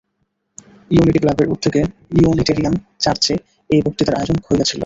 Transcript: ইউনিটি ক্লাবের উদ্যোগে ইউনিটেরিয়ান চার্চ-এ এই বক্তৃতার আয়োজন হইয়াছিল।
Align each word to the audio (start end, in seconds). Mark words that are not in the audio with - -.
ইউনিটি 0.91 1.19
ক্লাবের 1.19 1.47
উদ্যোগে 1.53 1.81
ইউনিটেরিয়ান 2.17 2.73
চার্চ-এ 2.99 3.35
এই 3.69 3.81
বক্তৃতার 3.85 4.17
আয়োজন 4.17 4.37
হইয়াছিল। 4.47 4.79